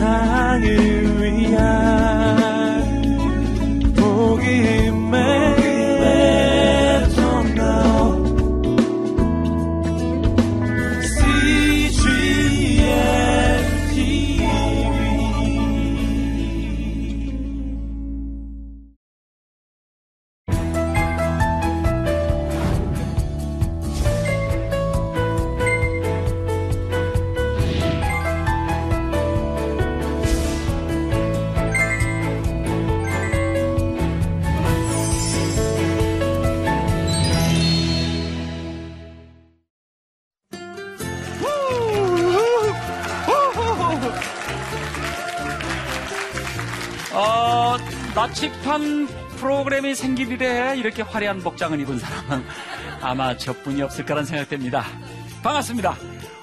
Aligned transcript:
세상을 0.00 1.09
나치판 48.14 49.06
프로그램이 49.36 49.94
생기리래 49.94 50.76
이렇게 50.76 51.02
화려한 51.02 51.40
복장을 51.40 51.78
입은 51.80 51.98
사람은 51.98 52.44
아마 53.00 53.36
저뿐이 53.36 53.82
없을 53.82 54.04
거란 54.04 54.24
생각됩니다. 54.24 54.84
반갑습니다. 55.42 55.96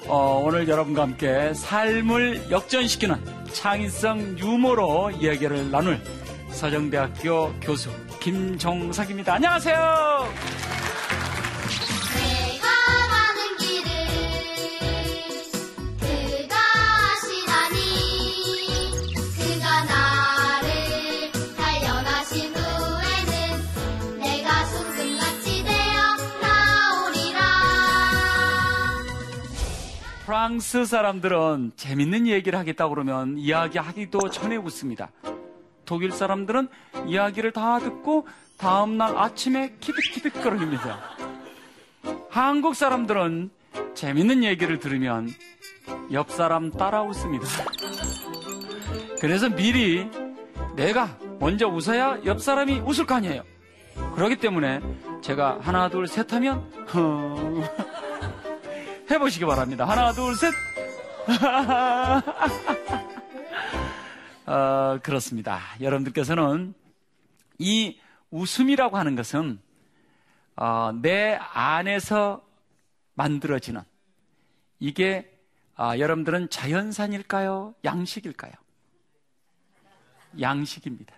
어, 0.07 0.41
오늘 0.43 0.67
여러분과 0.67 1.03
함께 1.03 1.53
삶을 1.53 2.49
역전시키는 2.49 3.17
창의성 3.51 4.39
유머로 4.39 5.11
이야기를 5.11 5.69
나눌 5.69 6.01
서정대학교 6.49 7.53
교수 7.61 7.91
김종석입니다. 8.19 9.33
안녕하세요. 9.35 10.66
프랑스 30.27 30.83
사람들은 30.83 31.71
재밌는 31.77 32.27
얘기를 32.27 32.59
하겠다 32.59 32.89
그러면 32.89 33.37
이야기하기도 33.37 34.29
전에 34.29 34.57
웃습니다. 34.57 35.09
독일 35.85 36.11
사람들은 36.11 36.67
이야기를 37.05 37.53
다 37.53 37.79
듣고 37.79 38.27
다음날 38.57 39.17
아침에 39.17 39.75
키득키득거립니다. 39.79 40.99
한국 42.29 42.75
사람들은 42.75 43.51
재밌는 43.93 44.43
얘기를 44.43 44.79
들으면 44.79 45.29
옆 46.11 46.29
사람 46.31 46.71
따라 46.71 47.03
웃습니다. 47.03 47.45
그래서 49.21 49.47
미리 49.47 50.09
내가 50.75 51.17
먼저 51.39 51.69
웃어야 51.69 52.19
옆 52.25 52.41
사람이 52.41 52.81
웃을 52.81 53.05
거 53.05 53.15
아니에요. 53.15 53.43
그렇기 54.15 54.35
때문에 54.35 54.81
제가 55.21 55.59
하나 55.61 55.87
둘 55.87 56.05
셋 56.05 56.33
하면 56.33 56.69
해보시기 59.09 59.45
바랍니다. 59.45 59.87
하나, 59.87 60.11
둘, 60.13 60.35
셋. 60.35 60.53
어, 64.45 64.99
그렇습니다. 65.03 65.59
여러분들께서는 65.81 66.73
이 67.59 67.99
웃음이라고 68.31 68.97
하는 68.97 69.15
것은 69.15 69.59
어, 70.55 70.91
내 71.01 71.35
안에서 71.35 72.43
만들어지는 73.13 73.81
이게 74.79 75.31
어, 75.77 75.91
여러분들은 75.97 76.49
자연산일까요? 76.49 77.75
양식일까요? 77.83 78.53
양식입니다. 80.39 81.15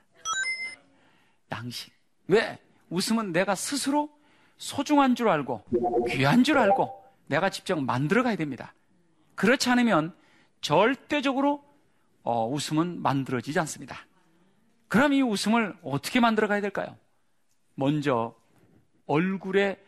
양식. 1.52 1.94
왜? 2.28 2.60
웃음은 2.90 3.32
내가 3.32 3.56
스스로 3.56 4.10
소중한 4.58 5.16
줄 5.16 5.30
알고 5.30 5.64
귀한 6.10 6.44
줄 6.44 6.58
알고 6.58 6.99
내가 7.30 7.50
직접 7.50 7.80
만들어 7.80 8.24
가야 8.24 8.36
됩니다. 8.36 8.74
그렇지 9.36 9.70
않으면 9.70 10.16
절대적으로 10.62 11.64
어, 12.24 12.48
웃음은 12.48 13.02
만들어지지 13.02 13.58
않습니다. 13.60 14.06
그럼 14.88 15.14
이 15.14 15.22
웃음을 15.22 15.78
어떻게 15.84 16.20
만들어 16.20 16.48
가야 16.48 16.60
될까요? 16.60 16.98
먼저 17.76 18.36
얼굴에 19.06 19.80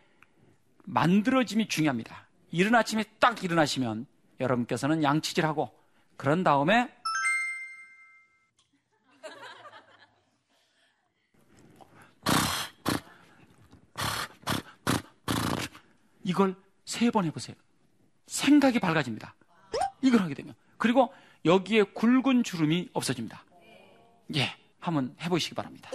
만들어짐이 0.84 1.68
중요합니다. 1.68 2.28
이른 2.52 2.76
아침에 2.76 3.04
딱 3.20 3.44
일어나시면 3.44 4.06
여러분께서는 4.40 5.04
양치질하고 5.04 5.72
그런 6.18 6.44
다음에 6.44 6.94
이걸 16.24 16.56
세 16.92 17.10
번 17.10 17.24
해보세요. 17.26 17.56
생각이 18.28 18.80
밝아집니다. 18.80 19.34
이걸 20.02 20.20
하게 20.22 20.34
되면. 20.34 20.54
그리고 20.78 21.14
여기에 21.46 21.84
굵은 21.94 22.44
주름이 22.44 22.90
없어집니다. 22.94 23.44
예, 24.36 24.54
한번 24.80 25.16
해보시기 25.22 25.56
바랍니다. 25.56 25.90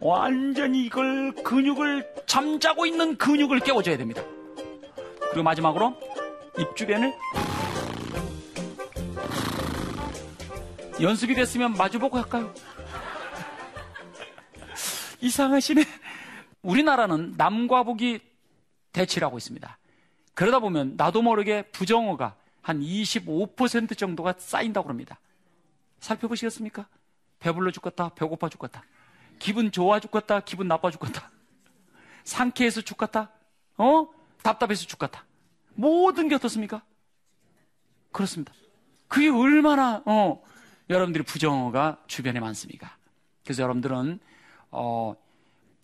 완전히 0.00 0.84
이걸 0.84 1.32
근육을 1.36 2.24
잠자고 2.26 2.84
있는 2.84 3.16
근육을 3.16 3.60
깨워줘야 3.60 3.96
됩니다. 3.96 4.22
그리고 5.30 5.44
마지막으로 5.44 5.96
입 6.58 6.74
주변을 6.76 7.14
연습이 11.00 11.34
됐으면 11.34 11.72
마주보고 11.74 12.18
할까요? 12.18 12.52
이상하시네. 15.20 15.84
우리나라는 16.64 17.34
남과 17.36 17.84
북이 17.84 18.20
대치를 18.92 19.26
하고 19.26 19.38
있습니다. 19.38 19.78
그러다 20.34 20.58
보면 20.58 20.94
나도 20.96 21.22
모르게 21.22 21.62
부정어가 21.70 22.34
한 22.62 22.80
25% 22.80 23.96
정도가 23.96 24.34
쌓인다고 24.38 24.88
합니다. 24.88 25.20
살펴보시겠습니까? 26.00 26.88
배불러 27.38 27.70
죽겠다, 27.70 28.08
배고파 28.10 28.48
죽겠다. 28.48 28.82
기분 29.38 29.70
좋아 29.70 30.00
죽겠다, 30.00 30.40
기분 30.40 30.66
나빠 30.66 30.90
죽겠다. 30.90 31.30
상쾌해서 32.24 32.80
죽겠다, 32.80 33.30
어? 33.76 34.08
답답해서 34.42 34.86
죽겠다. 34.86 35.24
모든 35.74 36.28
게 36.28 36.34
어떻습니까? 36.36 36.82
그렇습니다. 38.12 38.52
그게 39.08 39.28
얼마나, 39.28 40.02
어, 40.06 40.42
여러분들이 40.88 41.24
부정어가 41.24 41.98
주변에 42.06 42.40
많습니까? 42.40 42.96
그래서 43.42 43.62
여러분들은, 43.62 44.20
어, 44.70 45.14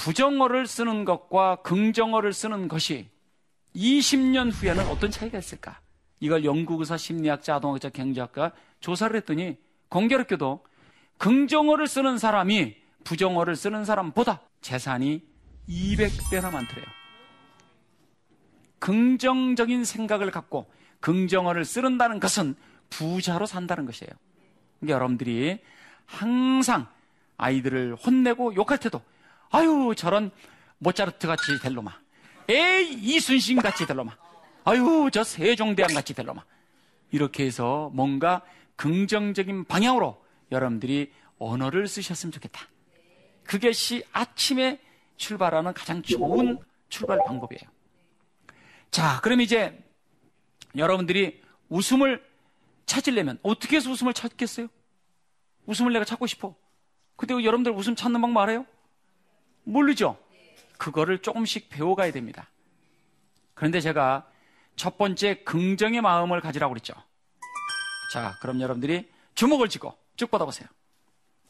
부정어를 0.00 0.66
쓰는 0.66 1.04
것과 1.04 1.56
긍정어를 1.56 2.32
쓰는 2.32 2.68
것이 2.68 3.10
20년 3.76 4.50
후에는 4.50 4.86
어떤 4.86 5.10
차이가 5.10 5.36
있을까? 5.38 5.78
이걸 6.20 6.42
영국의사, 6.42 6.96
심리학자, 6.96 7.56
아동학자, 7.56 7.90
경제학과 7.90 8.52
조사를 8.80 9.14
했더니 9.16 9.58
공교롭게도 9.90 10.64
긍정어를 11.18 11.86
쓰는 11.86 12.16
사람이 12.16 12.76
부정어를 13.04 13.56
쓰는 13.56 13.84
사람보다 13.84 14.40
재산이 14.62 15.22
200배나 15.68 16.50
많더래요. 16.50 16.86
긍정적인 18.78 19.84
생각을 19.84 20.30
갖고 20.30 20.70
긍정어를 21.00 21.66
쓰는다는 21.66 22.20
것은 22.20 22.54
부자로 22.88 23.44
산다는 23.44 23.84
것이에요. 23.84 24.10
그러니까 24.78 24.94
여러분들이 24.94 25.58
항상 26.06 26.86
아이들을 27.36 27.96
혼내고 27.96 28.54
욕할 28.54 28.78
때도 28.78 29.02
아유, 29.50 29.94
저런 29.96 30.30
모차르트 30.78 31.26
같이 31.26 31.58
될 31.60 31.74
놈아. 31.74 31.92
에이, 32.48 32.92
이순신 33.00 33.58
같이 33.58 33.86
될 33.86 33.96
놈아. 33.96 34.16
아유, 34.64 35.10
저 35.12 35.24
세종대왕 35.24 35.94
같이 35.94 36.14
될 36.14 36.26
놈아. 36.26 36.44
이렇게 37.10 37.44
해서 37.44 37.90
뭔가 37.92 38.42
긍정적인 38.76 39.64
방향으로 39.64 40.24
여러분들이 40.52 41.12
언어를 41.38 41.88
쓰셨으면 41.88 42.32
좋겠다. 42.32 42.68
그것이 43.44 44.04
아침에 44.12 44.80
출발하는 45.16 45.74
가장 45.74 46.02
좋은 46.02 46.58
출발 46.88 47.18
방법이에요. 47.26 47.62
자, 48.90 49.20
그럼 49.20 49.40
이제 49.40 49.82
여러분들이 50.76 51.42
웃음을 51.68 52.24
찾으려면 52.86 53.38
어떻게 53.42 53.76
해서 53.76 53.90
웃음을 53.90 54.12
찾겠어요? 54.14 54.68
웃음을 55.66 55.92
내가 55.92 56.04
찾고 56.04 56.26
싶어. 56.26 56.54
근데 57.16 57.34
여러분들 57.34 57.72
웃음 57.72 57.94
찾는 57.94 58.20
방법 58.20 58.42
알아요? 58.42 58.66
모르죠? 59.64 60.18
그거를 60.78 61.18
조금씩 61.18 61.68
배워가야 61.68 62.12
됩니다. 62.12 62.48
그런데 63.54 63.80
제가 63.80 64.26
첫 64.76 64.96
번째 64.96 65.42
긍정의 65.44 66.00
마음을 66.00 66.40
가지라고 66.40 66.72
그랬죠. 66.72 66.94
자, 68.12 68.34
그럼 68.40 68.60
여러분들이 68.60 69.08
주먹을 69.34 69.68
쥐고 69.68 69.94
쭉 70.16 70.30
뻗어보세요. 70.30 70.68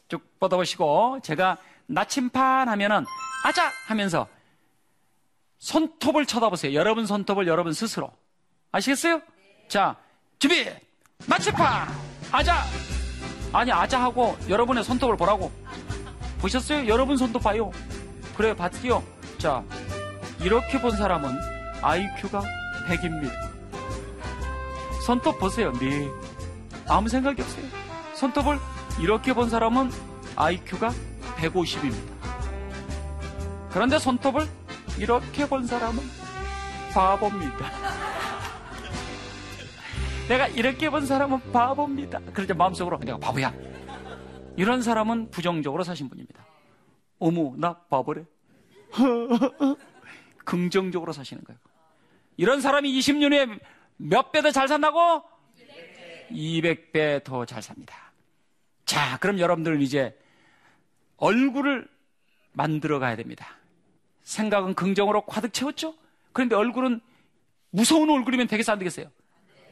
쭉 0.09 0.39
뻗어보시고 0.39 1.21
제가 1.23 1.57
나침판 1.87 2.67
하면은 2.67 3.05
아자 3.45 3.71
하면서 3.87 4.27
손톱을 5.59 6.25
쳐다보세요. 6.25 6.73
여러분 6.73 7.05
손톱을 7.05 7.47
여러분 7.47 7.71
스스로. 7.71 8.11
아시겠어요? 8.71 9.21
자, 9.67 9.95
준비! 10.39 10.65
나침판! 11.27 11.87
아자! 12.31 12.63
아니, 13.53 13.71
아자 13.71 14.01
하고 14.01 14.37
여러분의 14.49 14.83
손톱을 14.83 15.17
보라고. 15.17 15.51
보셨어요? 16.39 16.87
여러분 16.87 17.17
손톱 17.17 17.43
봐요. 17.43 17.71
그래, 18.35 18.55
봤지요? 18.55 19.03
자, 19.37 19.63
이렇게 20.39 20.81
본 20.81 20.91
사람은 20.91 21.29
IQ가 21.81 22.41
100입니다. 22.87 23.31
손톱 25.05 25.39
보세요. 25.39 25.71
네. 25.73 26.09
아무 26.87 27.09
생각이 27.09 27.41
없어요. 27.41 27.65
손톱을 28.15 28.59
이렇게 28.99 29.33
본 29.33 29.49
사람은 29.49 29.91
IQ가 30.35 30.91
150입니다. 31.37 32.11
그런데 33.71 33.97
손톱을 33.99 34.47
이렇게 34.97 35.47
본 35.47 35.65
사람은 35.65 36.03
바보입니다. 36.93 37.65
내가 40.27 40.47
이렇게 40.47 40.89
본 40.89 41.05
사람은 41.05 41.51
바보입니다. 41.51 42.19
그러자 42.33 42.53
마음속으로 42.53 42.99
내가 42.99 43.17
바보야. 43.17 43.53
이런 44.57 44.81
사람은 44.81 45.31
부정적으로 45.31 45.83
사신 45.83 46.09
분입니다. 46.09 46.45
어머, 47.21 47.53
나 47.55 47.73
바보래. 47.87 48.25
긍정적으로 50.43 51.13
사시는 51.13 51.43
거예요. 51.43 51.59
이런 52.35 52.61
사람이 52.61 52.91
20년 52.99 53.31
후에 53.31 53.59
몇 53.97 54.31
배 54.31 54.41
더 54.41 54.51
잘 54.51 54.67
산다고? 54.67 55.23
200배 56.31 57.23
더 57.23 57.45
잘 57.45 57.61
삽니다. 57.61 57.95
자, 58.85 59.17
그럼 59.19 59.37
여러분들은 59.39 59.81
이제 59.81 60.17
얼굴을 61.17 61.87
만들어 62.53 62.97
가야 62.99 63.15
됩니다. 63.15 63.55
생각은 64.23 64.73
긍정으로 64.73 65.21
가득 65.25 65.53
채웠죠? 65.53 65.93
그런데 66.33 66.55
얼굴은 66.55 67.01
무서운 67.69 68.09
얼굴이면 68.09 68.47
되겠어, 68.47 68.71
안 68.71 68.79
되겠어요? 68.79 69.11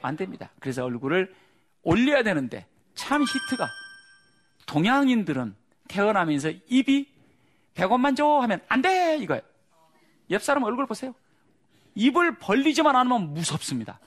안 0.01 0.15
됩니다. 0.15 0.51
그래서 0.59 0.85
얼굴을 0.85 1.33
올려야 1.81 2.21
되는데 2.23 2.67
참 2.93 3.23
히트가 3.23 3.67
동양인들은 4.67 5.55
태어나면서 5.87 6.51
입이 6.67 7.07
100원만 7.75 8.15
줘 8.15 8.25
하면 8.39 8.61
안 8.67 8.81
돼! 8.81 9.17
이거예요. 9.17 9.41
옆 10.31 10.43
사람 10.43 10.63
얼굴 10.63 10.85
보세요. 10.85 11.13
입을 11.95 12.37
벌리지만 12.37 12.95
않으면 12.95 13.33
무섭습니다. 13.33 13.99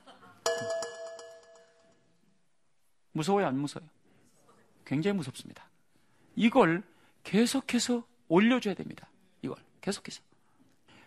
무서워요, 3.12 3.47
안 3.47 3.59
무서워요? 3.59 3.88
굉장히 4.85 5.17
무섭습니다. 5.17 5.69
이걸 6.35 6.82
계속해서 7.25 8.05
올려줘야 8.29 8.75
됩니다. 8.75 9.09
이걸 9.43 9.56
계속해서. 9.81 10.23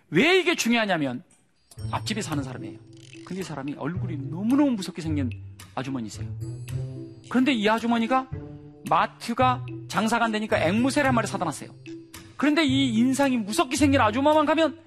왜 0.10 0.40
이게 0.40 0.56
중요하냐면 0.56 1.24
앞집에 1.92 2.22
사는 2.22 2.44
사람이에요. 2.44 2.80
근데 3.26 3.42
이 3.42 3.44
사람이 3.44 3.76
얼굴이 3.78 4.18
너무너무 4.18 4.72
무섭게 4.72 5.02
생긴 5.02 5.32
아주머니세요. 5.74 6.28
그런데 7.30 7.54
이 7.54 7.68
아주머니가 7.68 8.30
마트가 8.88 9.66
장사가 9.88 10.26
안 10.26 10.32
되니까 10.32 10.60
앵무새를 10.60 11.08
한 11.08 11.16
마리 11.16 11.28
사다 11.28 11.44
놨어요. 11.46 11.72
그런데 12.38 12.64
이 12.64 12.94
인상이 12.96 13.38
무섭게 13.38 13.76
생긴 13.76 14.02
아줌마만 14.02 14.46
가면 14.46 14.78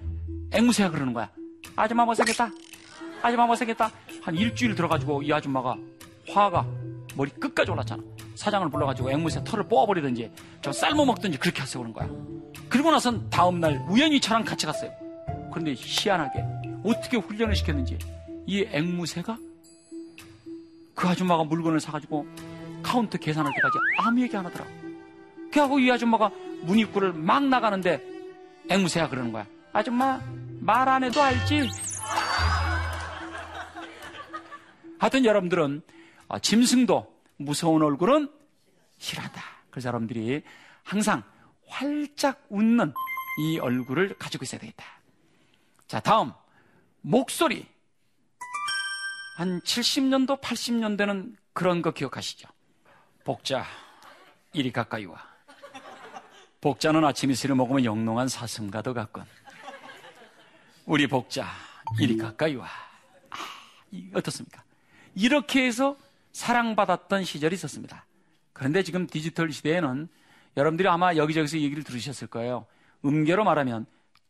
앵무새가 0.51 0.91
그러는 0.91 1.13
거야. 1.13 1.29
아줌마 1.75 2.05
못생겼다. 2.05 2.51
아줌마 3.21 3.45
못생겼다. 3.45 3.91
한 4.21 4.35
일주일 4.35 4.75
들어가지고 4.75 5.23
이 5.23 5.33
아줌마가 5.33 5.77
화가 6.29 6.65
머리 7.15 7.31
끝까지 7.31 7.71
올랐잖아. 7.71 8.01
사장을 8.35 8.69
불러가지고 8.69 9.11
앵무새 9.11 9.43
털을 9.43 9.67
뽑아버리든지 9.67 10.31
저 10.61 10.71
삶아 10.71 11.05
먹든지 11.05 11.37
그렇게 11.39 11.59
하세요 11.59 11.81
그런 11.81 11.93
거야. 11.93 12.09
그리고 12.69 12.91
나선 12.91 13.29
다음날 13.29 13.83
우연히 13.89 14.19
저랑 14.19 14.45
같이 14.45 14.65
갔어요. 14.65 14.91
그런데 15.51 15.73
희한하게 15.75 16.43
어떻게 16.83 17.17
훈련을 17.17 17.55
시켰는지 17.55 17.97
이 18.45 18.65
앵무새가 18.71 19.37
그 20.95 21.07
아줌마가 21.07 21.43
물건을 21.43 21.79
사가지고 21.79 22.25
카운터 22.83 23.17
계산할 23.17 23.53
때까지 23.53 23.77
아무 23.99 24.21
얘기 24.21 24.35
안 24.37 24.45
하더라고. 24.45 24.78
그하고 25.51 25.79
이 25.79 25.91
아줌마가 25.91 26.29
문 26.63 26.77
입구를 26.79 27.13
막 27.13 27.43
나가는데 27.43 28.03
앵무새가 28.69 29.09
그러는 29.09 29.31
거야. 29.31 29.45
아줌마 29.73 30.19
말 30.61 30.87
안 30.89 31.03
해도 31.03 31.21
알지? 31.21 31.69
하여튼 34.99 35.25
여러분들은 35.25 35.81
어, 36.27 36.39
짐승도 36.39 37.21
무서운 37.37 37.81
얼굴은 37.81 38.29
싫어한다. 38.97 39.41
그래서 39.71 39.87
여러분들이 39.87 40.43
항상 40.83 41.23
활짝 41.67 42.45
웃는 42.49 42.93
이 43.39 43.59
얼굴을 43.59 44.15
가지고 44.17 44.43
있어야 44.43 44.59
되겠다. 44.59 44.85
자, 45.87 45.99
다음. 45.99 46.33
목소리. 47.01 47.65
한 49.37 49.61
70년도, 49.61 50.41
80년대는 50.41 51.35
그런 51.53 51.81
거 51.81 51.91
기억하시죠? 51.91 52.49
복자, 53.23 53.63
이리 54.51 54.71
가까이 54.73 55.05
와. 55.05 55.28
복자는 56.61 57.05
아침 57.05 57.31
이슬을 57.31 57.55
먹으면 57.55 57.85
영롱한 57.85 58.27
사슴과도 58.27 58.93
같군. 58.93 59.23
우리 60.85 61.07
복자, 61.07 61.45
이리 61.99 62.17
가까이 62.17 62.55
와. 62.55 62.65
아, 63.29 63.37
어떻습니까? 64.13 64.63
이렇게 65.15 65.65
해서 65.65 65.95
사랑받았던 66.33 67.23
시절이 67.23 67.55
있었습니다. 67.55 68.05
그런데 68.53 68.83
지금 68.83 69.07
디지털 69.07 69.51
시대에는 69.51 70.09
여러분들이 70.57 70.89
아마 70.89 71.15
여기저기서 71.15 71.59
얘기를 71.59 71.83
들으셨을 71.83 72.27
거예요. 72.27 72.65
음계로 73.05 73.43
말하면 73.45 73.85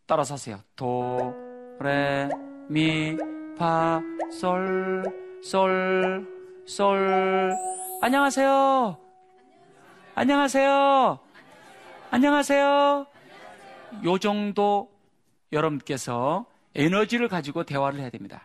따라서 0.06 0.36
하세요. 0.36 0.62
도, 0.76 1.34
레, 1.80 2.30
미, 2.68 3.18
파, 3.58 4.02
솔, 4.32 5.04
솔, 5.44 6.28
솔. 6.68 7.54
안녕하세요. 8.02 8.98
안녕하세요. 10.14 11.29
안녕하세요. 12.12 13.06
요 14.04 14.18
정도 14.18 14.92
여러분께서 15.52 16.48
에너지를 16.74 17.28
가지고 17.28 17.64
대화를 17.64 18.00
해야 18.00 18.10
됩니다. 18.10 18.44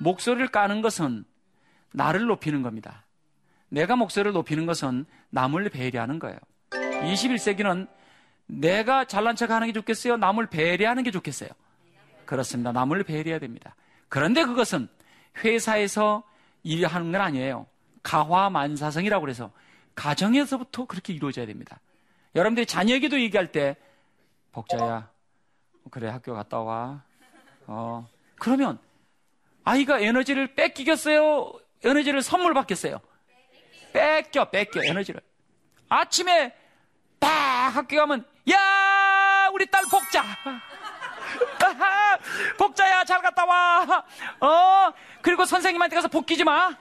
목소리를 0.00 0.48
까는 0.48 0.82
것은 0.82 1.24
나를 1.92 2.26
높이는 2.26 2.62
겁니다. 2.62 3.04
내가 3.68 3.94
목소리를 3.94 4.32
높이는 4.32 4.66
것은 4.66 5.06
남을 5.30 5.68
배려하는 5.70 6.18
거예요. 6.18 6.38
21세기는 6.70 7.88
내가 8.46 9.04
잘난 9.04 9.36
척 9.36 9.50
하는 9.50 9.68
게 9.68 9.72
좋겠어요? 9.72 10.16
남을 10.16 10.46
배려하는 10.46 11.04
게 11.04 11.10
좋겠어요? 11.12 11.50
그렇습니다. 12.24 12.72
남을 12.72 13.04
배려해야 13.04 13.38
됩니다. 13.38 13.76
그런데 14.08 14.44
그것은 14.44 14.88
회사에서 15.44 16.24
일하는 16.64 17.12
건 17.12 17.20
아니에요. 17.20 17.66
가화만사성이라고 18.02 19.20
그래서 19.20 19.52
가정에서부터 19.94 20.86
그렇게 20.86 21.12
이루어져야 21.12 21.46
됩니다. 21.46 21.80
여러분들이 22.36 22.66
자녀에게도 22.66 23.20
얘기할 23.20 23.50
때 23.50 23.76
복자야 24.52 25.10
그래 25.90 26.08
학교 26.08 26.34
갔다 26.34 26.60
와. 26.60 27.02
어 27.66 28.08
그러면 28.38 28.78
아이가 29.64 29.98
에너지를 29.98 30.54
뺏기겠어요? 30.54 31.52
에너지를 31.82 32.22
선물 32.22 32.54
받겠어요? 32.54 33.00
뺏겨, 33.92 34.50
뺏겨, 34.50 34.80
에너지를. 34.84 35.20
아침에 35.88 36.54
딱 37.18 37.68
학교 37.74 37.96
가면, 37.96 38.24
야, 38.50 39.48
우리 39.52 39.66
딸 39.66 39.82
복자. 39.90 40.22
복자야, 42.58 43.04
잘 43.04 43.22
갔다 43.22 43.44
와. 43.44 44.04
어, 44.40 44.92
그리고 45.22 45.44
선생님한테 45.44 45.96
가서 45.96 46.08
복귀지 46.08 46.44
마. 46.44 46.76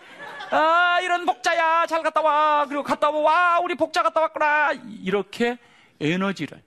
아, 0.51 0.99
이런 1.01 1.25
복자야, 1.25 1.85
잘 1.87 2.03
갔다 2.03 2.21
와. 2.21 2.65
그리고 2.67 2.83
갔다 2.83 3.09
와, 3.09 3.19
와, 3.19 3.59
우리 3.59 3.75
복자 3.75 4.03
갔다 4.03 4.21
왔구나. 4.21 4.73
이렇게 5.03 5.57
에너지를. 5.99 6.63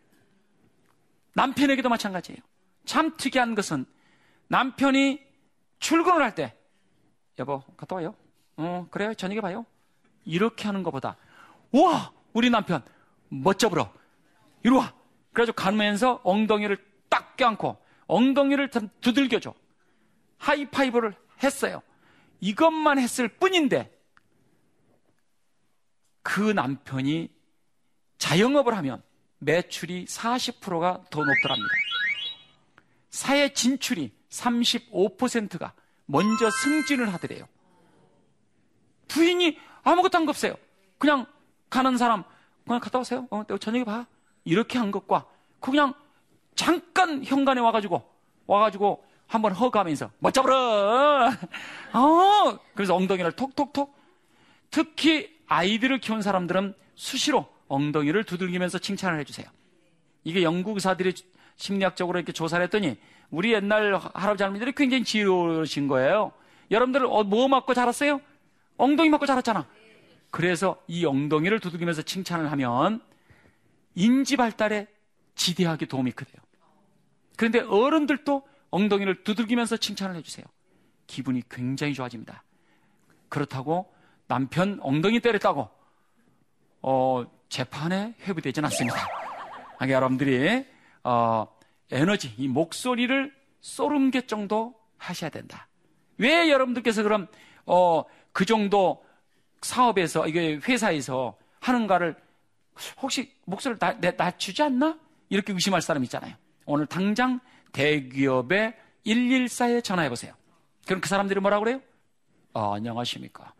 남편에게도 1.34 1.88
마찬가지예요. 1.88 2.38
참 2.84 3.16
특이한 3.16 3.54
것은 3.54 3.86
남편이 4.48 5.20
출근을 5.78 6.22
할 6.22 6.34
때, 6.34 6.54
여보, 7.38 7.62
갔다 7.76 7.96
와요. 7.96 8.14
어, 8.56 8.86
그래요. 8.90 9.14
저녁에 9.14 9.40
봐요. 9.40 9.64
이렇게 10.24 10.64
하는 10.66 10.82
것보다, 10.82 11.16
와! 11.72 12.12
우리 12.32 12.50
남편, 12.50 12.82
멋져 13.28 13.68
불어. 13.68 13.92
이리 14.62 14.74
와. 14.74 14.92
그래가지고 15.32 15.54
가면서 15.54 16.20
엉덩이를 16.24 16.84
딱 17.08 17.36
껴안고, 17.36 17.80
엉덩이를 18.08 18.70
두들겨줘. 19.00 19.54
하이파이브를 20.38 21.14
했어요. 21.42 21.82
이것만 22.40 22.98
했을 22.98 23.28
뿐인데, 23.28 23.96
그 26.22 26.40
남편이 26.40 27.30
자영업을 28.18 28.76
하면 28.76 29.02
매출이 29.38 30.06
40%가 30.06 31.04
더 31.10 31.24
높더랍니다. 31.24 31.74
사회 33.10 33.52
진출이 33.52 34.12
35%가 34.30 35.72
먼저 36.06 36.50
승진을 36.50 37.12
하더래요. 37.14 37.46
부인이 39.08 39.58
아무것도 39.82 40.18
안 40.18 40.28
없어요. 40.28 40.54
그냥 40.98 41.26
가는 41.70 41.96
사람 41.96 42.24
그냥 42.64 42.80
갔다 42.80 42.98
오세요. 42.98 43.26
어, 43.30 43.44
내 43.44 43.56
저녁에 43.58 43.84
봐. 43.84 44.06
이렇게 44.44 44.78
한 44.78 44.90
것과 44.90 45.26
그냥 45.60 45.94
잠깐 46.58 47.24
현관에 47.24 47.60
와가지고 47.60 48.02
와가지고 48.48 49.04
한번 49.28 49.52
허가하면서 49.52 50.10
못 50.18 50.34
잡으러. 50.34 51.30
어, 51.92 52.58
그래서 52.74 52.96
엉덩이를 52.96 53.30
톡톡톡. 53.32 53.96
특히 54.68 55.38
아이들을 55.46 56.00
키운 56.00 56.20
사람들은 56.20 56.74
수시로 56.96 57.46
엉덩이를 57.68 58.24
두들기면서 58.24 58.78
칭찬을 58.80 59.20
해주세요. 59.20 59.46
이게 60.24 60.42
영국 60.42 60.74
의사들이 60.74 61.14
심리학적으로 61.54 62.18
이렇게 62.18 62.32
조사를 62.32 62.60
했더니 62.64 62.98
우리 63.30 63.52
옛날 63.52 63.94
할아버지 63.94 64.42
할머니들이 64.42 64.72
굉장히 64.72 65.04
지혜로우신 65.04 65.86
거예요. 65.86 66.32
여러분들 66.72 67.06
어, 67.06 67.22
뭐 67.22 67.46
맞고 67.46 67.72
자랐어요? 67.72 68.20
엉덩이 68.78 69.10
맞고 69.10 69.26
자랐잖아. 69.26 69.64
그래서 70.30 70.82
이 70.88 71.06
엉덩이를 71.06 71.60
두들기면서 71.60 72.02
칭찬을 72.02 72.50
하면 72.50 73.00
인지 73.94 74.36
발달에 74.36 74.88
지대하게 75.36 75.86
도움이 75.86 76.10
크대요. 76.10 76.47
그런데 77.38 77.60
어른들도 77.60 78.42
엉덩이를 78.70 79.22
두들기면서 79.22 79.76
칭찬을 79.76 80.16
해주세요. 80.16 80.44
기분이 81.06 81.42
굉장히 81.48 81.94
좋아집니다. 81.94 82.42
그렇다고 83.28 83.94
남편 84.26 84.80
엉덩이 84.82 85.20
때렸다고 85.20 85.70
어, 86.82 87.24
재판에 87.48 88.16
회부되지는 88.22 88.66
않습니다. 88.66 89.08
그러니까 89.76 89.96
여러분들이 89.96 90.66
어, 91.04 91.46
에너지, 91.92 92.34
이 92.36 92.48
목소리를 92.48 93.32
쏘름개 93.60 94.26
정도 94.26 94.74
하셔야 94.96 95.30
된다. 95.30 95.68
왜 96.18 96.50
여러분들께서 96.50 97.04
그럼 97.04 97.28
어, 97.66 98.02
그 98.32 98.46
정도 98.46 99.04
사업에서 99.62 100.26
이게 100.26 100.56
회사에서 100.56 101.38
하는가를 101.60 102.16
혹시 103.00 103.32
목소리를 103.44 103.78
나, 103.78 103.92
낮추지 103.92 104.60
않나? 104.60 104.98
이렇게 105.28 105.52
의심할 105.52 105.82
사람 105.82 106.02
있잖아요. 106.02 106.34
오늘 106.70 106.84
당장 106.84 107.40
대기업의 107.72 108.76
114에 109.06 109.82
전화해 109.82 110.10
보세요. 110.10 110.34
그럼 110.86 111.00
그 111.00 111.08
사람들이 111.08 111.40
뭐라 111.40 111.60
그래요? 111.60 111.80
아, 112.52 112.74
안녕하십니까? 112.74 113.54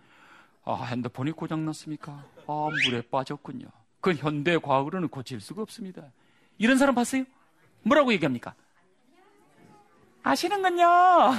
아, 0.67 0.75
핸드폰이 0.85 1.33
고장났습니까? 1.33 2.13
아, 2.47 2.69
물에 2.85 3.01
빠졌군요. 3.11 3.67
그 4.03 4.13
현대 4.13 4.59
과학으로는 4.59 5.09
고칠 5.09 5.41
수가 5.41 5.63
없습니다. 5.63 6.03
이런 6.59 6.77
사람 6.77 6.95
봤어요? 6.95 7.25
뭐라고 7.83 8.13
얘기합니까? 8.13 8.55
아시는군요. 10.23 10.85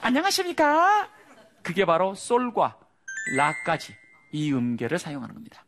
안녕하십니까? 0.00 1.10
그게 1.62 1.84
바로 1.84 2.14
솔과 2.14 2.78
라까지 3.36 3.94
이 4.32 4.50
음계를 4.50 4.98
사용하는 4.98 5.34
겁니다. 5.34 5.66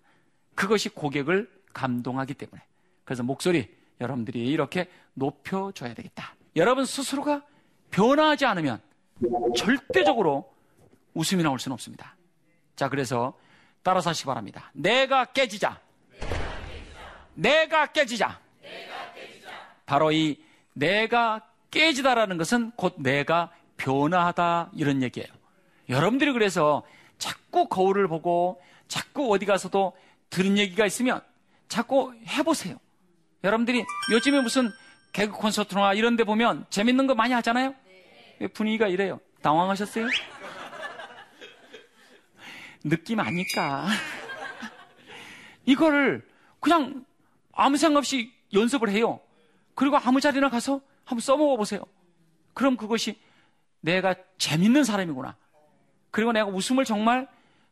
그것이 0.54 0.88
고객을 0.88 1.50
감동하기 1.74 2.32
때문에. 2.32 2.62
그래서 3.04 3.22
목소리 3.22 3.77
여러분들이 4.00 4.46
이렇게 4.46 4.88
높여줘야 5.14 5.94
되겠다. 5.94 6.34
여러분 6.56 6.84
스스로가 6.84 7.42
변화하지 7.90 8.46
않으면 8.46 8.80
절대적으로 9.56 10.52
웃음이 11.14 11.42
나올 11.42 11.58
수는 11.58 11.74
없습니다. 11.74 12.16
자, 12.76 12.88
그래서 12.88 13.36
따라서 13.82 14.10
하시기 14.10 14.26
바랍니다. 14.26 14.70
내가 14.72 15.24
깨지자. 15.26 15.80
내가 17.34 17.92
깨지자. 17.92 18.40
바로 19.86 20.12
이 20.12 20.40
내가 20.74 21.46
깨지다라는 21.70 22.36
것은 22.38 22.72
곧 22.76 22.94
내가 22.98 23.50
변화하다 23.76 24.70
이런 24.74 25.02
얘기예요. 25.02 25.28
여러분들이 25.88 26.32
그래서 26.32 26.84
자꾸 27.18 27.68
거울을 27.68 28.06
보고 28.08 28.60
자꾸 28.86 29.32
어디 29.32 29.46
가서도 29.46 29.96
들은 30.30 30.58
얘기가 30.58 30.86
있으면 30.86 31.22
자꾸 31.68 32.14
해보세요. 32.26 32.76
여러분들이 33.44 33.84
요즘에 34.10 34.40
무슨 34.40 34.70
개그 35.12 35.32
콘서트나 35.32 35.94
이런 35.94 36.16
데 36.16 36.24
보면 36.24 36.66
재밌는 36.70 37.06
거 37.06 37.14
많이 37.14 37.32
하잖아요? 37.34 37.74
분위기가 38.52 38.88
이래요. 38.88 39.20
당황하셨어요? 39.42 40.06
느낌 42.84 43.20
아니까. 43.20 43.86
이거를 45.66 46.26
그냥 46.60 47.04
아무 47.52 47.76
생각 47.76 47.98
없이 47.98 48.32
연습을 48.52 48.90
해요. 48.90 49.20
그리고 49.74 49.96
아무 49.96 50.20
자리나 50.20 50.48
가서 50.48 50.80
한번 51.04 51.20
써먹어 51.20 51.56
보세요. 51.56 51.82
그럼 52.54 52.76
그것이 52.76 53.20
내가 53.80 54.14
재밌는 54.38 54.84
사람이구나. 54.84 55.36
그리고 56.10 56.32
내가 56.32 56.46
웃음을 56.46 56.84
정말 56.84 57.28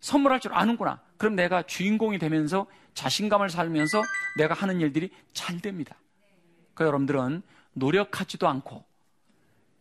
선물할 0.07 0.39
줄 0.39 0.55
아는구나. 0.55 1.01
그럼 1.17 1.35
내가 1.35 1.63
주인공이 1.63 2.21
되면서 2.21 2.67
자신감을 2.95 3.51
살면서 3.51 4.05
내가 4.39 4.55
하는 4.55 4.81
일들이 4.81 5.11
잘 5.33 5.61
됩니다. 5.61 5.97
그 6.75 6.85
여러분들은 6.85 7.43
노력하지도 7.73 8.47
않고 8.47 8.85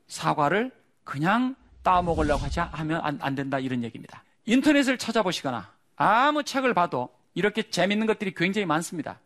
사과를 0.08 0.72
그냥 1.03 1.55
따먹으려고 1.84 2.44
하지 2.44 2.60
하면 2.60 3.01
안, 3.03 3.20
안 3.22 3.36
된다 3.36 3.60
이런 3.60 3.84
얘기입니다. 3.84 4.24
인터넷을 4.46 4.98
찾아보시거나 4.98 5.72
아무 5.96 6.44
책을 6.44 6.74
봐도 6.74 7.10
이렇게 7.36 7.70
재밌는 7.70 8.08
것들이 8.08 8.34
굉장히 8.34 8.65
많습니다. 8.65 9.20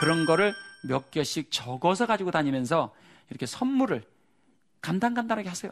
그런 0.00 0.24
거를 0.24 0.54
몇 0.88 1.10
개씩 1.10 1.50
적어서 1.50 2.06
가지고 2.06 2.30
다니면서 2.30 2.94
이렇게 3.28 3.44
선물을 3.44 4.02
간단간단하게 4.80 5.50
하세요. 5.50 5.70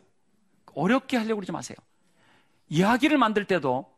어렵게 0.75 1.17
하려고 1.17 1.37
그러지 1.37 1.53
마세요. 1.53 1.79
이야기를 2.69 3.17
만들 3.17 3.47
때도 3.47 3.94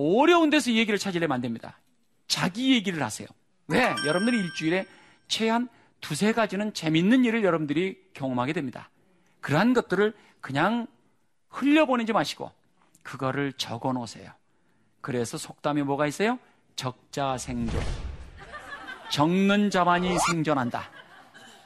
어려운 0.00 0.50
데서 0.50 0.72
얘기를 0.72 0.98
찾으려면 0.98 1.34
안 1.34 1.40
됩니다. 1.40 1.78
자기 2.26 2.72
얘기를 2.74 3.02
하세요. 3.02 3.28
왜? 3.68 3.94
여러분들이 4.06 4.38
일주일에 4.38 4.86
최한 5.28 5.68
두세 6.00 6.32
가지는 6.32 6.72
재밌는 6.72 7.24
일을 7.24 7.44
여러분들이 7.44 7.98
경험하게 8.14 8.52
됩니다. 8.54 8.90
그러한 9.40 9.74
것들을 9.74 10.14
그냥 10.40 10.86
흘려보내지 11.50 12.12
마시고 12.12 12.50
그거를 13.02 13.52
적어 13.54 13.92
놓으세요. 13.92 14.32
그래서 15.00 15.38
속담에 15.38 15.82
뭐가 15.82 16.06
있어요? 16.06 16.38
적자 16.76 17.36
생존. 17.36 17.80
적는 19.10 19.70
자만이 19.70 20.18
생존한다. 20.18 20.90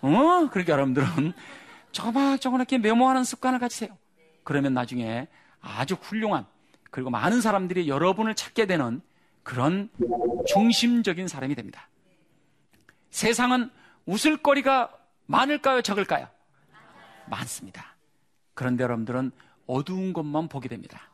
어? 0.02 0.48
그러니까 0.50 0.72
여러분들은 0.72 1.32
조막조막하게 1.92 2.78
메모하는 2.78 3.22
습관을 3.24 3.58
가지세요. 3.58 3.96
그러면 4.42 4.74
나중에 4.74 5.28
아주 5.60 5.94
훌륭한 5.94 6.46
그리고 6.94 7.10
많은 7.10 7.40
사람들이 7.40 7.88
여러분을 7.88 8.36
찾게 8.36 8.66
되는 8.66 9.00
그런 9.42 9.90
중심적인 10.46 11.26
사람이 11.26 11.56
됩니다. 11.56 11.88
세상은 13.10 13.68
웃을 14.06 14.36
거리가 14.36 14.96
많을까요? 15.26 15.82
적을까요? 15.82 16.28
많습니다. 17.26 17.96
그런데 18.54 18.84
여러분들은 18.84 19.32
어두운 19.66 20.12
것만 20.12 20.46
보게 20.46 20.68
됩니다. 20.68 21.10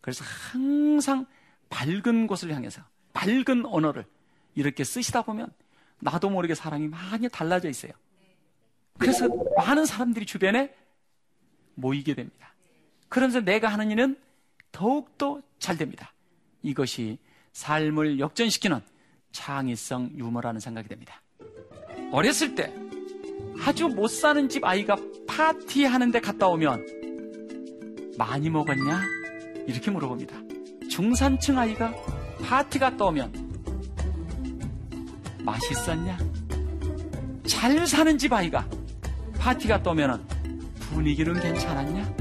그래서 0.00 0.24
항상 0.24 1.26
밝은 1.68 2.26
곳을 2.26 2.54
향해서 2.54 2.80
밝은 3.12 3.66
언어를 3.66 4.06
이렇게 4.54 4.82
쓰시다 4.82 5.20
보면 5.20 5.52
나도 5.98 6.30
모르게 6.30 6.54
사람이 6.54 6.88
많이 6.88 7.28
달라져 7.28 7.68
있어요. 7.68 7.92
그래서 8.98 9.28
많은 9.58 9.84
사람들이 9.84 10.24
주변에 10.24 10.74
모이게 11.74 12.14
됩니다. 12.14 12.54
그러면서 13.10 13.42
내가 13.42 13.68
하는 13.68 13.90
일은 13.90 14.18
더욱더 14.72 15.40
잘 15.58 15.76
됩니다. 15.76 16.14
이것이 16.62 17.18
삶을 17.52 18.20
역전시키는 18.20 18.80
창의성 19.32 20.12
유머라는 20.16 20.60
생각이 20.60 20.88
됩니다. 20.88 21.20
어렸을 22.12 22.54
때 22.54 22.72
아주 23.60 23.88
못 23.88 24.08
사는 24.08 24.48
집 24.48 24.64
아이가 24.64 24.96
파티하는데 25.26 26.20
갔다 26.20 26.46
오면 26.48 28.14
많이 28.16 28.48
먹었냐? 28.50 29.02
이렇게 29.66 29.90
물어봅니다. 29.90 30.36
중산층 30.88 31.58
아이가 31.58 31.92
파티 32.42 32.78
갔다 32.78 33.04
오면 33.06 33.48
맛있었냐? 35.44 36.18
잘 37.46 37.86
사는 37.86 38.18
집 38.18 38.32
아이가 38.32 38.66
파티 39.38 39.68
갔다 39.68 39.90
오면 39.90 40.26
분위기는 40.80 41.38
괜찮았냐? 41.38 42.16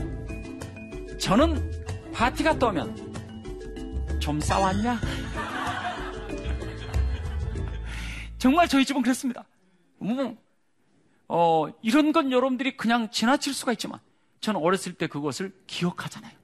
저는 1.20 1.77
파티 2.18 2.44
갔다 2.44 2.70
오면 2.70 4.20
좀 4.20 4.40
싸웠냐? 4.40 5.00
정말 8.40 8.68
저희 8.68 8.84
집은 8.86 9.04
그랬습니다. 9.04 9.46
뭐, 10.00 10.36
어, 11.28 11.68
이런 11.84 12.12
건 12.12 12.32
여러분들이 12.32 12.76
그냥 12.76 13.12
지나칠 13.12 13.54
수가 13.54 13.72
있지만 13.74 14.00
저는 14.42 14.60
어렸을 14.60 14.96
때 14.96 15.06
그것을 15.06 15.56
기억하잖아요. 15.68 16.36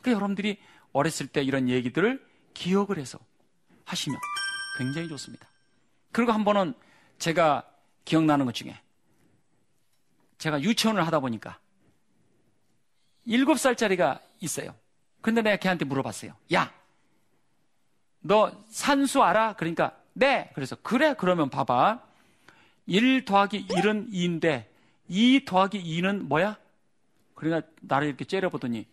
그러니까 0.00 0.12
여러분들이 0.12 0.60
어렸을 0.92 1.26
때 1.26 1.42
이런 1.42 1.68
얘기들을 1.68 2.24
기억을 2.54 2.98
해서 2.98 3.18
하시면 3.86 4.20
굉장히 4.78 5.08
좋습니다. 5.08 5.48
그리고 6.12 6.30
한 6.30 6.44
번은 6.44 6.74
제가 7.18 7.68
기억나는 8.04 8.46
것 8.46 8.54
중에 8.54 8.80
제가 10.38 10.62
유치원을 10.62 11.04
하다 11.04 11.18
보니까 11.18 11.58
일곱 13.24 13.58
살짜리가 13.58 14.20
있어요. 14.38 14.76
근데 15.20 15.42
내가 15.42 15.56
걔한테 15.56 15.84
물어봤어요. 15.84 16.32
야, 16.54 16.72
너 18.20 18.52
산수 18.68 19.22
알아? 19.22 19.54
그러니까 19.54 19.96
네. 20.12 20.50
그래서 20.54 20.76
그래. 20.82 21.14
그러면 21.16 21.50
봐봐. 21.50 22.02
1 22.86 23.24
더하기 23.24 23.68
1은 23.68 24.10
2인데 24.10 24.64
2 25.08 25.44
더하기 25.44 25.82
2는 25.82 26.22
뭐야? 26.22 26.56
그러니까 27.34 27.68
나를 27.82 28.08
이렇게 28.08 28.24
째려보더니 28.24 28.86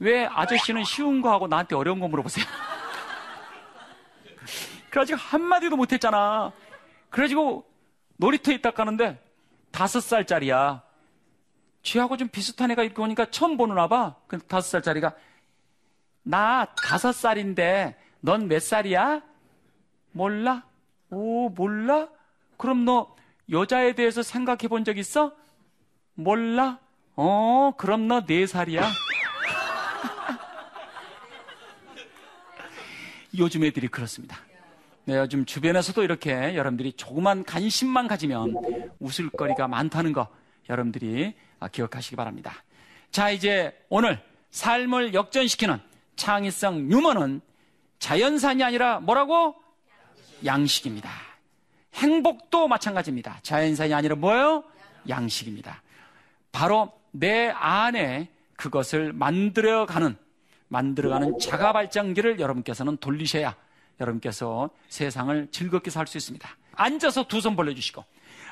왜 0.00 0.26
아저씨는 0.26 0.84
쉬운 0.84 1.22
거 1.22 1.32
하고 1.32 1.46
나한테 1.46 1.74
어려운 1.74 2.00
거 2.00 2.08
물어보세요? 2.08 2.44
그래가지고 4.90 5.18
한마디도 5.18 5.76
못했잖아. 5.76 6.52
그래가지고 7.10 7.64
놀이터에 8.16 8.54
있다 8.56 8.72
가는데 8.72 9.22
다섯 9.70 10.00
살짜리야. 10.00 10.82
쥐하고 11.82 12.16
좀 12.16 12.28
비슷한 12.28 12.70
애가 12.72 12.82
이렇게 12.82 13.00
오니까 13.00 13.30
처음 13.30 13.56
보는나 13.56 13.88
봐. 13.88 14.16
그 14.26 14.38
다섯 14.40 14.68
살짜리가 14.68 15.14
나 16.28 16.64
다섯 16.82 17.12
살인데 17.12 17.96
넌 18.20 18.48
몇 18.48 18.60
살이야? 18.60 19.22
몰라? 20.10 20.64
오, 21.10 21.50
몰라? 21.50 22.08
그럼 22.56 22.84
너 22.84 23.14
여자에 23.50 23.92
대해서 23.94 24.22
생각해 24.24 24.66
본 24.68 24.82
적 24.84 24.98
있어? 24.98 25.32
몰라? 26.14 26.80
어, 27.14 27.72
그럼 27.78 28.08
너 28.08 28.26
네 28.26 28.46
살이야? 28.46 28.90
요즘 33.38 33.62
애들이 33.64 33.86
그렇습니다. 33.88 34.38
네, 35.04 35.16
요즘 35.18 35.44
주변에서도 35.44 36.02
이렇게 36.02 36.56
여러분들이 36.56 36.94
조그만 36.94 37.44
관심만 37.44 38.08
가지면 38.08 38.56
웃을 38.98 39.30
거리가 39.30 39.68
많다는 39.68 40.12
거 40.12 40.26
여러분들이 40.68 41.34
기억하시기 41.70 42.16
바랍니다. 42.16 42.52
자, 43.12 43.30
이제 43.30 43.78
오늘 43.88 44.20
삶을 44.50 45.14
역전시키는 45.14 45.78
창의성 46.16 46.90
유머는 46.90 47.40
자연산이 47.98 48.62
아니라 48.62 49.00
뭐라고? 49.00 49.54
양식입니다. 50.44 51.10
행복도 51.94 52.68
마찬가지입니다. 52.68 53.38
자연산이 53.42 53.94
아니라 53.94 54.16
뭐예요? 54.16 54.64
양식입니다. 55.08 55.82
바로 56.52 56.92
내 57.10 57.48
안에 57.48 58.28
그것을 58.56 59.12
만들어가는, 59.12 60.16
만들어가는 60.68 61.38
자가 61.38 61.72
발전기를 61.72 62.40
여러분께서는 62.40 62.96
돌리셔야 62.98 63.54
여러분께서 64.00 64.68
세상을 64.88 65.48
즐겁게 65.50 65.90
살 65.90 66.06
수 66.06 66.18
있습니다. 66.18 66.48
앉아서 66.74 67.24
두 67.24 67.40
손 67.40 67.56
벌려주시고 67.56 68.04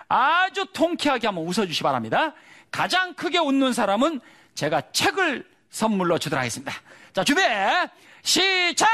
아주 0.08 0.66
통쾌하게 0.72 1.26
한번 1.26 1.44
웃어주시 1.46 1.78
기 1.78 1.82
바랍니다. 1.82 2.32
가장 2.70 3.14
크게 3.14 3.38
웃는 3.38 3.72
사람은 3.74 4.20
제가 4.54 4.92
책을 4.92 5.46
선물로 5.74 6.18
주도록 6.18 6.38
하겠습니다. 6.38 6.72
자, 7.12 7.24
준비! 7.24 7.42
시작! 8.22 8.86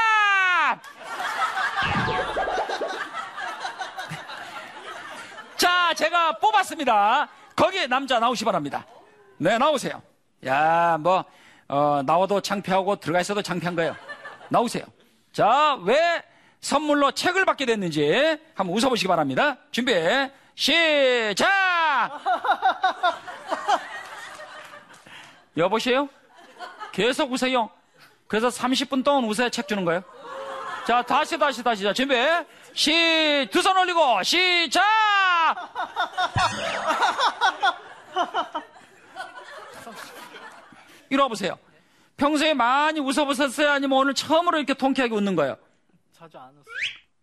자, 5.57 5.93
제가 5.93 6.39
뽑았습니다. 6.39 7.29
거기에 7.55 7.85
남자 7.85 8.19
나오시 8.19 8.39
기 8.39 8.45
바랍니다. 8.45 8.83
네, 9.37 9.59
나오세요. 9.59 10.01
야, 10.47 10.97
뭐, 10.99 11.23
어, 11.67 12.01
나와도 12.03 12.41
창피하고 12.41 12.95
들어가 12.95 13.21
있어도 13.21 13.43
창피한 13.43 13.75
거예요. 13.75 13.95
나오세요. 14.49 14.83
자, 15.31 15.77
왜 15.83 16.23
선물로 16.61 17.11
책을 17.11 17.45
받게 17.45 17.67
됐는지 17.67 18.39
한번 18.55 18.75
웃어보시기 18.75 19.07
바랍니다. 19.07 19.57
준비, 19.69 19.93
시작! 20.55 21.45
여보세요? 25.55 26.09
계속 26.91 27.31
웃어요. 27.31 27.69
그래서 28.27 28.49
30분 28.49 29.03
동안 29.03 29.23
웃어야 29.25 29.49
책 29.49 29.67
주는 29.67 29.83
거예요. 29.85 30.03
자, 30.87 31.01
다시, 31.03 31.37
다시, 31.37 31.63
다시. 31.63 31.83
자, 31.83 31.93
준비. 31.93 32.15
시, 32.73 33.47
두 33.51 33.61
손 33.61 33.77
올리고, 33.77 34.23
시작! 34.23 34.83
이리 41.09 41.19
와보세요. 41.21 41.57
평소에 42.17 42.53
많이 42.53 42.99
웃어보셨어요? 42.99 43.69
아니면 43.71 43.97
오늘 43.97 44.13
처음으로 44.13 44.57
이렇게 44.57 44.73
통쾌하게 44.73 45.13
웃는 45.15 45.35
거예요? 45.35 45.57
자주 46.13 46.37
안 46.37 46.49
웃어요. 46.49 46.63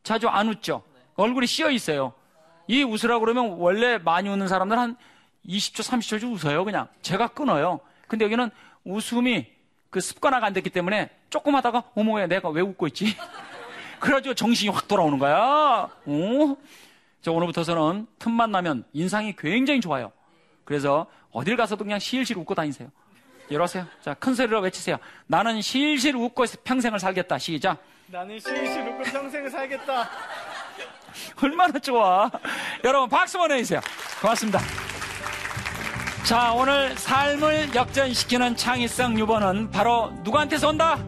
자주 0.03 0.29
안 0.29 0.49
웃죠? 0.49 0.83
얼굴이 1.17 1.47
씌어 1.47 1.71
있어요. 1.71 2.13
이 2.67 2.83
웃으라고 2.83 3.21
그러면 3.21 3.57
원래 3.59 3.99
많이 3.99 4.29
웃는 4.29 4.49
사람들은 4.49 4.81
한 4.83 4.97
20초, 5.47 5.81
30초 5.83 6.33
웃어요, 6.33 6.65
그냥. 6.65 6.89
제가 7.03 7.29
끊어요. 7.29 7.81
근데 8.09 8.25
여기는 8.25 8.51
웃음이 8.85 9.47
그 9.91 10.01
습관화가 10.01 10.47
안 10.47 10.53
됐기 10.53 10.71
때문에 10.71 11.11
조금 11.31 11.55
하다가, 11.55 11.85
어머, 11.95 12.21
야 12.21 12.27
내가 12.27 12.49
왜 12.51 12.61
웃고 12.61 12.87
있지? 12.89 13.17
그래가지고 14.01 14.35
정신이 14.35 14.71
확 14.71 14.87
돌아오는 14.87 15.19
거야. 15.19 15.89
어? 16.07 16.57
저 17.21 17.33
오늘부터서는 17.33 18.07
틈만 18.19 18.51
나면 18.53 18.85
인상이 18.93 19.35
굉장히 19.37 19.81
좋아요. 19.81 20.13
그래서 20.65 21.07
어딜 21.33 21.57
가서도 21.57 21.85
그냥 21.85 21.99
실실 21.99 22.37
웃고 22.39 22.55
다니세요. 22.55 22.91
이러세요. 23.49 23.87
자, 24.03 24.15
큰 24.15 24.35
소리로 24.35 24.61
외치세요. 24.61 24.99
나는 25.27 25.61
실실 25.63 26.15
웃고 26.15 26.45
평생을 26.65 27.01
살겠다. 27.01 27.39
시작. 27.39 27.79
나는 28.07 28.39
실실 28.39 28.87
웃고 28.89 29.03
평생을 29.05 29.51
살겠다. 29.51 30.11
얼마나 31.43 31.79
좋아. 31.79 32.31
여러분 32.85 33.09
박수 33.09 33.39
보내주세요. 33.39 33.81
고맙습니다. 34.21 34.61
자, 36.25 36.53
오늘 36.53 36.97
삶을 36.97 37.75
역전시키는 37.75 38.57
창의성 38.57 39.19
유보는 39.19 39.71
바로 39.71 40.11
누구한테서 40.23 40.69
온다? 40.69 40.99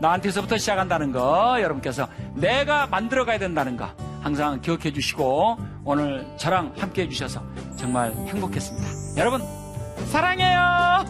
나한테서부터 0.00 0.58
시작한다는 0.58 1.12
거 1.12 1.58
여러분께서 1.60 2.08
내가 2.34 2.86
만들어 2.86 3.24
가야 3.24 3.38
된다는 3.38 3.76
거 3.76 3.88
항상 4.22 4.60
기억해 4.60 4.92
주시고 4.92 5.58
오늘 5.84 6.26
저랑 6.36 6.72
함께 6.78 7.02
해 7.02 7.08
주셔서 7.08 7.42
정말 7.76 8.12
행복했습니다. 8.12 9.20
여러분 9.20 9.42
사랑해요. 10.10 11.04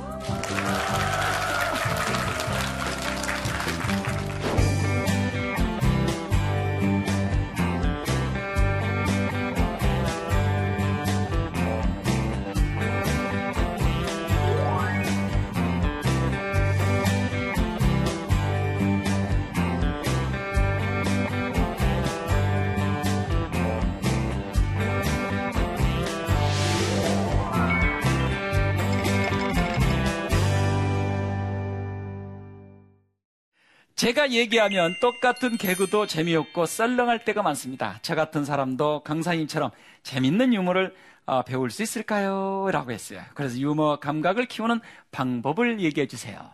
제가 34.01 34.31
얘기하면 34.31 34.95
똑같은 34.99 35.59
개그도 35.59 36.07
재미없고 36.07 36.65
썰렁할 36.65 37.23
때가 37.27 37.43
많습니다. 37.43 37.99
저 38.01 38.15
같은 38.15 38.47
사람도 38.47 39.03
강사님처럼 39.03 39.73
재밌는 40.05 40.55
유머를 40.55 40.95
어, 41.27 41.43
배울 41.43 41.71
수 41.71 41.83
있을까요? 41.83 42.71
라고 42.73 42.93
했어요. 42.93 43.23
그래서 43.35 43.59
유머 43.59 44.01
감각을 44.01 44.47
키우는 44.47 44.81
방법을 45.13 45.81
얘기해 45.81 46.07
주세요. 46.07 46.51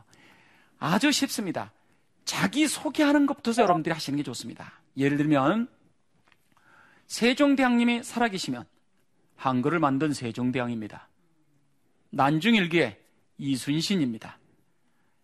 아주 0.81 1.13
쉽습니다. 1.13 1.71
자기 2.25 2.67
소개하는 2.67 3.27
것부터 3.27 3.53
여러분들이 3.63 3.93
하시는 3.93 4.17
게 4.17 4.25
좋습니다. 4.25 4.73
예를 4.97 5.17
들면 5.17 5.69
세종대왕님이 7.07 8.03
살아계시면 8.03 8.65
한글을 9.37 9.79
만든 9.79 10.13
세종대왕입니다. 10.13 11.09
난중일기의 12.11 12.99
이순신입니다. 13.39 14.37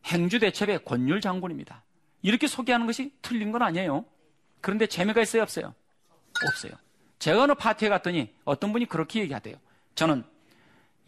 행주대첩의 0.04 0.84
권율 0.84 1.20
장군입니다. 1.20 1.82
이렇게 2.22 2.46
소개하는 2.46 2.86
것이 2.86 3.12
틀린 3.20 3.52
건 3.52 3.62
아니에요. 3.62 4.04
그런데 4.60 4.86
재미가 4.86 5.20
있어요, 5.22 5.42
없어요? 5.42 5.74
없어요. 6.48 6.72
제가 7.18 7.42
어느 7.42 7.54
파티에 7.54 7.88
갔더니 7.88 8.32
어떤 8.44 8.72
분이 8.72 8.86
그렇게 8.86 9.20
얘기하대요. 9.20 9.56
저는 9.94 10.24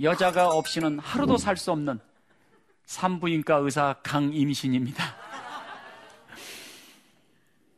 여자가 0.02 0.48
없이는 0.48 0.98
하루도 0.98 1.38
살 1.38 1.56
수 1.56 1.70
없는 1.72 2.00
산부인과 2.84 3.56
의사 3.56 3.94
강임신입니다. 4.02 5.02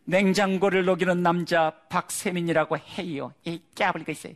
냉장고를 0.04 0.84
녹이는 0.84 1.22
남자 1.22 1.70
박세민이라고 1.88 2.78
해요. 2.78 3.32
이 3.44 3.60
깨버리고 3.74 4.12
있어요. 4.12 4.34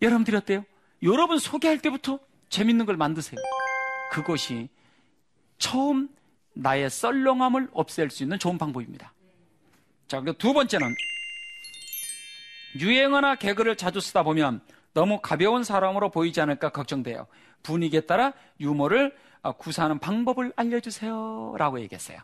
여러분들이 0.00 0.36
어때요? 0.36 0.64
여러분 1.02 1.38
소개할 1.38 1.78
때부터 1.78 2.18
재밌는 2.48 2.86
걸 2.86 2.96
만드세요. 2.96 3.38
그것이 4.10 4.68
처음 5.58 6.08
나의 6.54 6.90
썰렁함을 6.90 7.68
없앨 7.72 8.10
수 8.10 8.22
있는 8.22 8.38
좋은 8.38 8.58
방법입니다. 8.58 9.12
자, 10.06 10.22
두 10.38 10.52
번째는 10.52 10.94
유행어나 12.78 13.36
개그를 13.36 13.76
자주 13.76 14.00
쓰다 14.00 14.22
보면 14.22 14.60
너무 14.94 15.20
가벼운 15.20 15.64
사람으로 15.64 16.10
보이지 16.10 16.40
않을까 16.40 16.70
걱정돼요. 16.70 17.26
분위기에 17.62 18.02
따라 18.02 18.32
유머를 18.60 19.16
어, 19.42 19.52
구사하는 19.52 19.98
방법을 19.98 20.52
알려주세요. 20.54 21.54
라고 21.58 21.80
얘기했어요. 21.80 22.18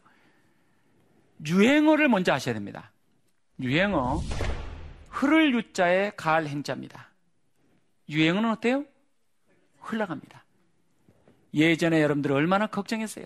유행어를 1.46 2.08
먼저 2.08 2.32
아셔야 2.32 2.54
됩니다. 2.54 2.92
유행어. 3.60 4.20
흐를 5.08 5.52
유 5.52 5.72
자에 5.72 6.12
가을 6.16 6.46
행자입니다. 6.48 7.10
유행어는 8.08 8.50
어때요? 8.50 8.84
흘러갑니다. 9.80 10.44
예전에 11.54 12.02
여러분들 12.02 12.32
얼마나 12.32 12.66
걱정했어요? 12.66 13.24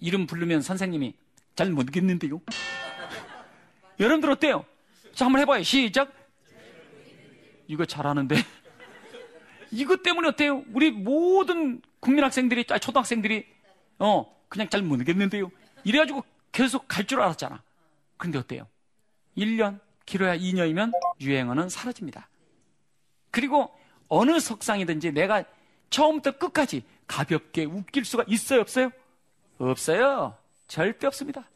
이름 0.00 0.26
부르면 0.26 0.62
선생님이 0.62 1.14
잘 1.56 1.70
모르겠는데요? 1.70 2.40
여러분들 3.98 4.30
어때요? 4.30 4.64
자, 5.14 5.24
한번 5.24 5.40
해봐요. 5.42 5.62
시작. 5.62 6.12
이거 7.66 7.84
잘하는데. 7.84 8.36
이것 9.70 10.02
때문에 10.02 10.28
어때요? 10.28 10.64
우리 10.72 10.90
모든 10.90 11.82
국민 12.00 12.24
학생들이, 12.24 12.64
아, 12.70 12.78
초등학생들이, 12.78 13.44
어, 13.98 14.34
그냥 14.48 14.68
잘 14.68 14.82
모르겠는데요. 14.82 15.50
이래가지고 15.84 16.24
계속 16.52 16.86
갈 16.88 17.04
줄 17.04 17.20
알았잖아. 17.20 17.62
근데 18.16 18.38
어때요? 18.38 18.66
1년, 19.36 19.80
길어야 20.06 20.36
2년이면 20.38 20.92
유행어는 21.20 21.68
사라집니다. 21.68 22.28
그리고 23.30 23.76
어느 24.08 24.40
석상이든지 24.40 25.12
내가 25.12 25.44
처음부터 25.90 26.38
끝까지 26.38 26.82
가볍게 27.06 27.64
웃길 27.64 28.04
수가 28.04 28.24
있어요, 28.26 28.60
없어요? 28.60 28.90
없어요. 29.58 30.36
절대 30.66 31.06
없습니다. 31.06 31.48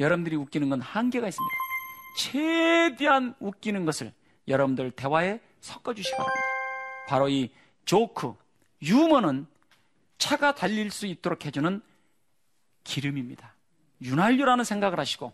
여러분들이 0.00 0.36
웃기는 0.36 0.68
건 0.68 0.80
한계가 0.80 1.28
있습니다. 1.28 1.54
최대한 2.18 3.34
웃기는 3.40 3.84
것을 3.84 4.12
여러분들 4.48 4.90
대화에 4.92 5.40
섞어주시기 5.60 6.16
바랍니다. 6.16 6.42
바로 7.08 7.28
이 7.28 7.50
조크, 7.84 8.34
유머는 8.82 9.46
차가 10.18 10.54
달릴 10.54 10.90
수 10.90 11.06
있도록 11.06 11.44
해주는 11.44 11.80
기름입니다. 12.82 13.54
윤활유라는 14.02 14.64
생각을 14.64 14.98
하시고 14.98 15.32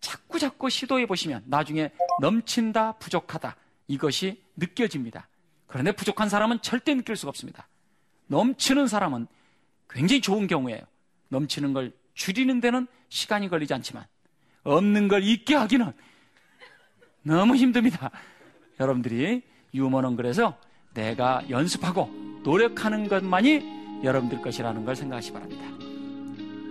자꾸 0.00 0.38
자꾸 0.38 0.70
시도해 0.70 1.06
보시면 1.06 1.44
나중에 1.46 1.90
넘친다, 2.20 2.92
부족하다 2.92 3.56
이것이 3.86 4.42
느껴집니다. 4.56 5.28
그런데 5.66 5.92
부족한 5.92 6.28
사람은 6.28 6.62
절대 6.62 6.94
느낄 6.94 7.16
수가 7.16 7.30
없습니다. 7.30 7.68
넘치는 8.26 8.86
사람은 8.86 9.26
굉장히 9.88 10.20
좋은 10.20 10.46
경우예요. 10.46 10.80
넘치는 11.30 11.72
걸 11.72 11.92
줄이는 12.14 12.60
데는 12.60 12.86
시간이 13.08 13.48
걸리지 13.48 13.72
않지만 13.74 14.04
없는 14.62 15.08
걸 15.08 15.22
잊게 15.24 15.54
하기는 15.54 15.92
너무 17.22 17.56
힘듭니다. 17.56 18.10
여러분들이 18.78 19.42
유머는 19.74 20.16
그래서 20.16 20.56
내가 20.94 21.42
연습하고 21.48 22.10
노력하는 22.42 23.08
것만이 23.08 24.02
여러분들 24.02 24.40
것이라는 24.42 24.84
걸 24.84 24.96
생각하시 24.96 25.28
기 25.28 25.34
바랍니다. 25.34 25.64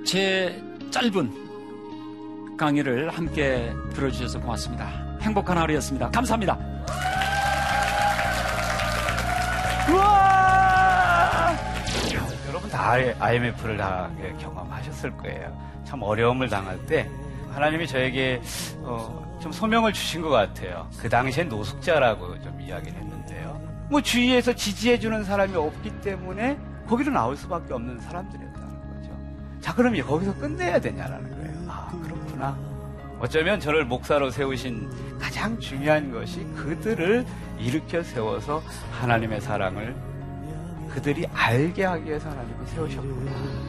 제 0.06 0.62
짧은 0.92 2.58
강의를 2.58 3.10
함께 3.10 3.72
들어주셔서 3.94 4.42
고맙습니다. 4.42 5.18
행복한 5.22 5.58
하루였습니다. 5.58 6.10
감사합니다. 6.10 6.58
우와! 9.90 10.39
다 12.70 12.94
IMF를 13.20 13.78
다 13.78 14.10
경험하셨을 14.40 15.18
거예요. 15.18 15.58
참 15.86 16.02
어려움을 16.02 16.50
당할 16.50 16.78
때 16.86 17.10
하나님이 17.52 17.88
저에게 17.88 18.42
어, 18.78 19.38
좀 19.42 19.52
소명을 19.52 19.94
주신 19.94 20.22
것 20.22 20.30
같아요. 20.30 20.88
그 21.00 21.10
당시엔 21.10 21.50
노숙자라고 21.50 22.42
좀 22.42 22.62
이야기를 22.62 22.94
했는데요. 23.00 23.60
뭐 23.90 24.02
주위에서 24.02 24.54
지지해주는 24.54 25.24
사람이 25.24 25.56
없기 25.56 26.02
때문에 26.02 26.58
거기로 26.88 27.12
나올 27.12 27.36
수밖에 27.36 27.74
없는 27.74 28.00
사람들이었다는 28.00 28.96
거죠. 28.96 29.12
자, 29.62 29.74
그럼 29.74 30.00
거기서 30.00 30.36
끝내야 30.36 30.80
되냐라는 30.80 31.32
거예요. 31.32 31.66
아, 31.68 31.92
그렇구나. 32.04 32.58
어쩌면 33.20 33.60
저를 33.60 33.84
목사로 33.86 34.30
세우신 34.30 35.18
가장 35.20 35.60
중요한 35.60 36.12
것이 36.12 36.46
그들을 36.56 37.26
일으켜 37.58 38.02
세워서 38.02 38.64
하나님의 39.00 39.42
사랑을 39.42 39.96
그들이 40.90 41.26
알게 41.28 41.84
하기 41.86 42.06
위해서 42.06 42.30
하나님이 42.30 42.66
세우셨구나. 42.68 43.69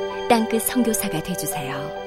땅끝 0.31 0.61
성교사가 0.61 1.21
되주세요 1.21 2.00